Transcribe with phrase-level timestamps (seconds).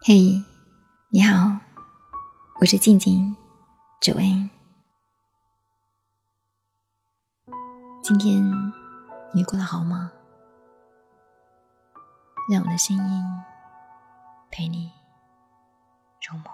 [0.00, 0.42] 嘿，
[1.10, 1.58] 你好，
[2.60, 3.36] 我是静静，
[4.00, 4.48] 九恩。
[8.02, 8.40] 今天
[9.34, 10.12] 你过得好吗？
[12.50, 13.24] 让我的声音
[14.50, 14.90] 陪你
[16.30, 16.44] 入梦。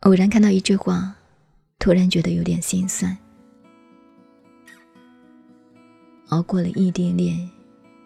[0.00, 1.14] 偶然看到一句话，
[1.78, 3.16] 突然觉得有点心酸。
[6.30, 7.48] 熬过了异地恋。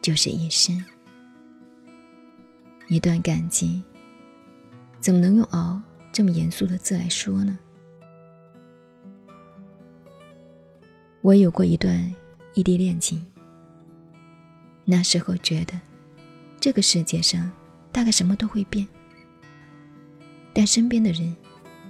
[0.05, 0.85] 就是一生，
[2.89, 3.83] 一段感情，
[5.01, 5.81] 怎么能用“熬”
[6.13, 7.59] 这么严肃的字来说呢？
[11.23, 12.15] 我有过一段
[12.53, 13.25] 异地恋情，
[14.85, 15.73] 那时候觉得
[16.61, 17.51] 这个世界上
[17.91, 18.87] 大概什么都会变，
[20.53, 21.35] 但身边的人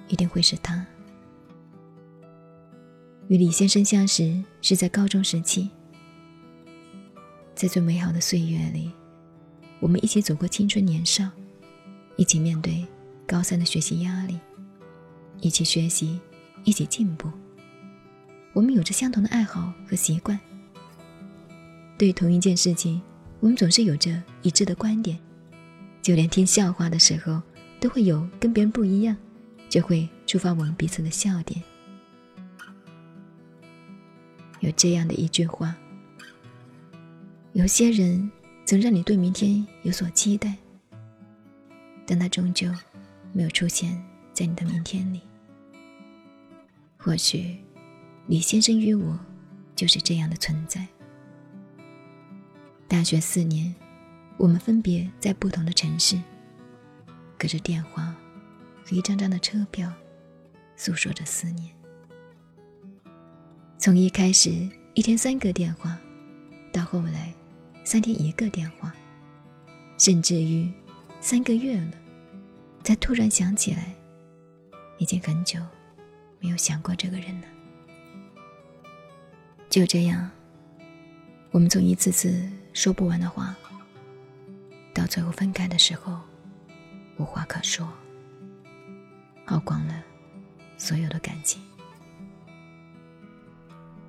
[0.06, 0.86] 一定会是他。
[3.26, 5.68] 与李先生相识是在高中时期。
[7.64, 8.92] 在最美好的岁月里，
[9.80, 11.30] 我们一起走过青春年少，
[12.14, 12.86] 一起面对
[13.26, 14.38] 高三的学习压力，
[15.40, 16.20] 一起学习，
[16.64, 17.26] 一起进步。
[18.52, 20.38] 我们有着相同的爱好和习惯，
[21.96, 23.00] 对同一件事情，
[23.40, 25.18] 我们总是有着一致的观点。
[26.02, 27.40] 就连听笑话的时候，
[27.80, 29.16] 都会有跟别人不一样，
[29.70, 31.62] 就会触发我们彼此的笑点。
[34.60, 35.74] 有这样的一句话。
[37.54, 38.28] 有些人
[38.66, 40.56] 曾让你对明天有所期待，
[42.04, 42.68] 但他终究
[43.32, 43.96] 没有出现
[44.32, 45.20] 在你的明天里。
[46.98, 47.56] 或许
[48.26, 49.16] 李先生与我
[49.76, 50.84] 就是这样的存在。
[52.88, 53.72] 大学四年，
[54.36, 56.20] 我们分别在不同的城市，
[57.38, 58.16] 隔着电话
[58.84, 59.92] 和一张张的车票，
[60.74, 61.72] 诉说着思念。
[63.78, 64.50] 从一开始
[64.94, 65.96] 一天三个电话，
[66.72, 67.32] 到后来。
[67.84, 68.92] 三天一个电话，
[69.98, 70.72] 甚至于
[71.20, 71.92] 三个月了，
[72.82, 73.94] 才突然想起来，
[74.96, 75.60] 已经很久
[76.40, 77.46] 没有想过这个人了。
[79.68, 80.30] 就这样，
[81.50, 83.54] 我们从一次次说不完的话，
[84.94, 86.18] 到最后分开的时候，
[87.18, 87.86] 无话可说，
[89.44, 90.02] 耗光了
[90.78, 91.60] 所有的感情。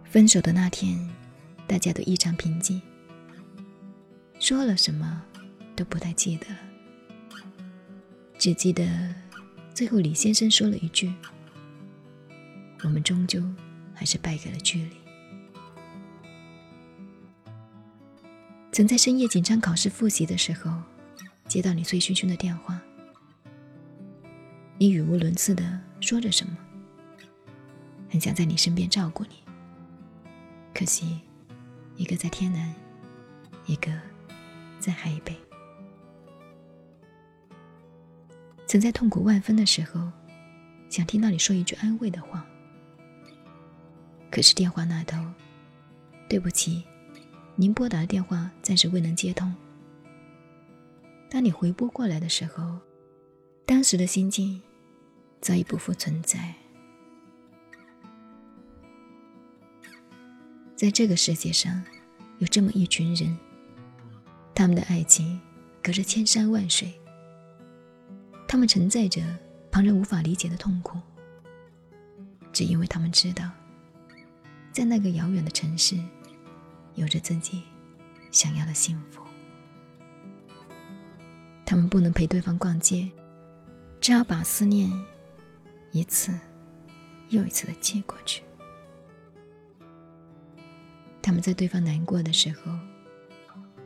[0.06, 0.98] 分手的那天，
[1.68, 2.82] 大家都异常平静。
[4.40, 5.24] 说了什么
[5.76, 6.46] 都不太记得，
[8.38, 8.86] 只记得
[9.74, 11.12] 最后李先生说了一句
[12.84, 13.42] ：“我们终究
[13.94, 14.96] 还是败给了距离。”
[18.72, 20.72] 曾在深夜紧张考试复习的时候，
[21.48, 22.80] 接到你醉醺醺的电话，
[24.78, 26.56] 你语无伦次的说着什么，
[28.12, 29.38] 很想在你身边照顾你，
[30.74, 31.22] 可惜
[31.96, 32.76] 一个在天南，
[33.66, 33.92] 一个。
[34.86, 35.36] 在海北，
[38.68, 40.12] 曾在痛苦万分的时候，
[40.92, 42.46] 想听到你说一句安慰的话。
[44.30, 45.18] 可是电话那头，
[46.30, 46.84] 对不起，
[47.56, 49.52] 您拨打的电话暂时未能接通。
[51.32, 52.78] 当你回拨过来的时候，
[53.66, 54.62] 当时的心境
[55.42, 56.54] 早已不复存在。
[60.76, 61.84] 在这个世界上，
[62.38, 63.36] 有这么一群人。
[64.56, 65.40] 他们的爱情
[65.84, 66.98] 隔着千山万水，
[68.48, 69.22] 他们承载着
[69.70, 70.98] 旁人无法理解的痛苦，
[72.54, 73.52] 只因为他们知道，
[74.72, 76.00] 在那个遥远的城市，
[76.96, 77.64] 有着自己
[78.32, 79.22] 想要的幸福。
[81.66, 83.12] 他们不能陪对方逛街，
[84.00, 84.90] 只好把思念
[85.92, 86.32] 一次
[87.28, 88.42] 又一次的寄过去。
[91.22, 92.72] 他们在对方难过的时候。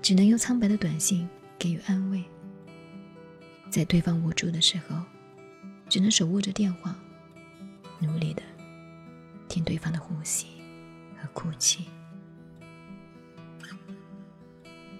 [0.01, 1.27] 只能用苍白的短信
[1.57, 2.23] 给予安慰，
[3.69, 4.95] 在对方无助的时候，
[5.87, 6.97] 只能手握着电话，
[7.99, 8.41] 努力的
[9.47, 10.47] 听对方的呼吸
[11.17, 11.85] 和哭泣。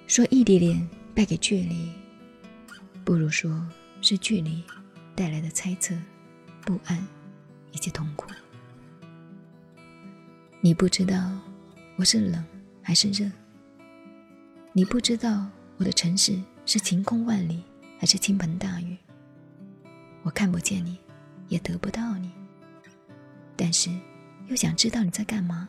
[0.06, 1.92] 说异地恋败给距离，
[3.06, 3.66] 不如说
[4.02, 4.64] 是距离
[5.16, 5.96] 带来的猜测、
[6.62, 7.08] 不安
[7.72, 8.30] 以及痛苦。
[10.62, 11.32] 你不知道
[11.96, 12.44] 我是冷
[12.82, 13.30] 还是热。
[14.72, 17.64] 你不知道我的城市是晴空万里
[18.00, 18.96] 还是倾盆大雨。
[20.22, 20.98] 我看不见你，
[21.48, 22.32] 也得不到你，
[23.56, 23.90] 但是
[24.48, 25.68] 又想知道你在干嘛，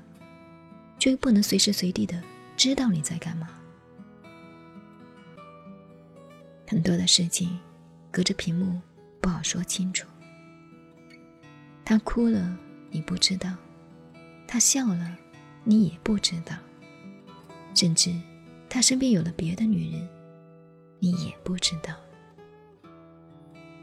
[0.99, 2.23] 却又不能随时随地的
[2.57, 3.49] 知道你在干嘛。
[6.69, 7.59] 很多的事情
[8.11, 8.81] 隔着屏幕
[9.21, 10.07] 不好说清楚。
[11.85, 12.55] 他哭了，
[12.91, 13.51] 你不知道；
[14.47, 15.17] 他笑了，
[15.65, 16.55] 你也不知道，
[17.75, 18.15] 甚至。
[18.71, 20.09] 他身边有了别的女人，
[21.01, 21.93] 你也不知道。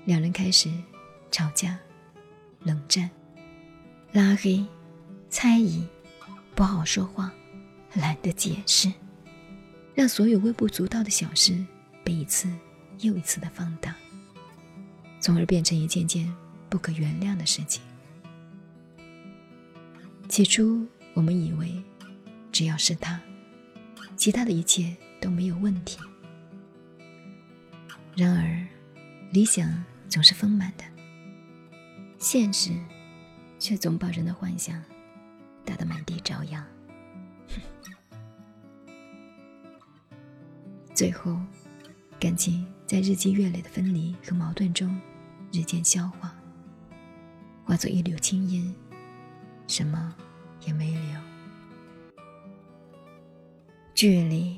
[0.06, 0.72] 两人开始
[1.30, 1.78] 吵架、
[2.64, 3.10] 冷战、
[4.14, 4.66] 拉黑、
[5.30, 5.86] 猜疑，
[6.56, 7.30] 不好说话，
[7.96, 8.90] 懒得解释，
[9.94, 11.54] 让所有微不足道的小事
[12.06, 12.50] 被一次
[13.02, 13.94] 又一次的放大，
[15.20, 16.34] 从而变成一件件
[16.70, 17.84] 不可原谅的事情。
[20.30, 21.84] 起初，我们以为
[22.54, 23.22] 只要是他，
[24.18, 25.98] 其他的一切都没有问题。
[28.18, 28.68] 然而，
[29.32, 29.72] 理想。
[30.10, 30.86] 总是丰满的，
[32.18, 32.72] 现实
[33.60, 34.82] 却总把人的幻想
[35.66, 36.66] 打得满地找牙。
[40.96, 41.38] 最后，
[42.18, 44.98] 感情在日积月累的分离和矛盾中
[45.52, 46.34] 日渐消化，
[47.66, 48.74] 化作一缕青烟，
[49.68, 50.16] 什么
[50.66, 51.27] 也没留。
[53.98, 54.56] 距离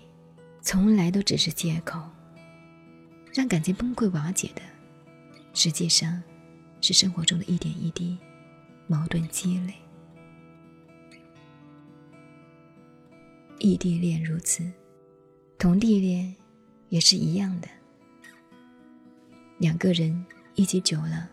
[0.61, 1.97] 从来都只是借口，
[3.33, 4.61] 让感情崩溃瓦解的。
[5.53, 6.21] 实际上，
[6.81, 8.17] 是生活中的一点一滴
[8.85, 9.73] 矛盾积累。
[13.59, 14.69] 异地恋如此，
[15.57, 16.35] 同地恋
[16.89, 17.69] 也是一样的。
[19.59, 20.25] 两个人
[20.55, 21.29] 一起久了，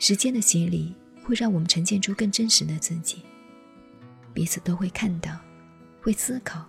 [0.00, 0.92] 时间的洗礼
[1.22, 3.22] 会让我们呈现出更真实的自己，
[4.34, 5.38] 彼此都会看到，
[6.02, 6.66] 会思考，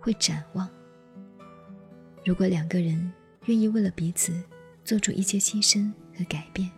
[0.00, 0.68] 会展望。
[2.24, 3.12] 如果两个人
[3.46, 4.32] 愿意为了彼此，
[4.84, 6.70] 做出一些牺牲和改变，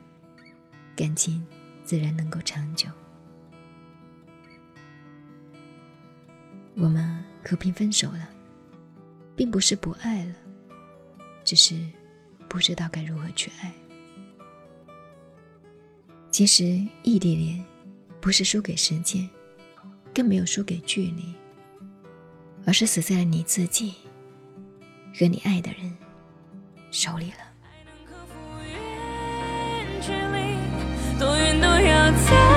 [0.96, 1.44] 感情
[1.84, 2.88] 自然能够长久。
[6.76, 8.28] 我们和平分手了，
[9.36, 10.34] 并不是不爱了，
[11.44, 11.76] 只是
[12.48, 13.72] 不知道该如何去爱。
[16.30, 16.64] 其实
[17.02, 17.62] 异地恋
[18.20, 19.28] 不是输给时间，
[20.14, 21.34] 更没有输给距离，
[22.70, 23.92] 而是死在了你自己
[25.18, 25.92] 和你爱的人
[26.92, 27.38] 手里了。
[31.18, 32.49] 多远都要在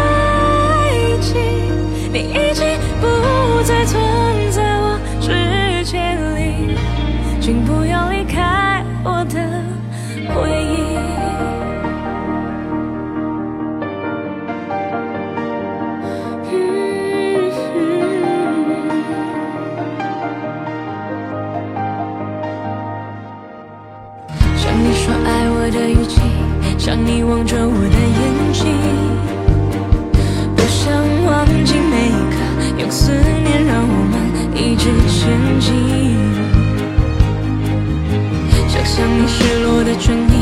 [27.06, 28.66] 你望着我的眼睛，
[30.56, 30.94] 不想
[31.26, 32.36] 忘记每一刻，
[32.80, 34.14] 用思念让我们
[34.56, 35.20] 一直前
[35.60, 35.68] 进。
[38.70, 40.34] 想象你失落的唇印，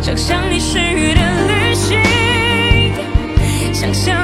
[0.00, 1.98] 想象你失语的旅行，
[3.72, 4.23] 想象。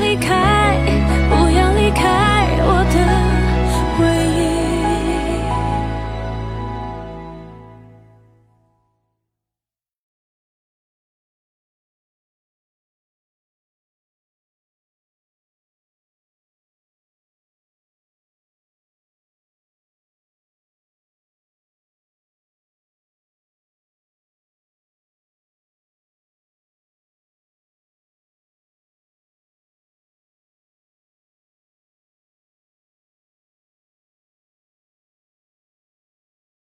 [0.00, 0.59] 离开。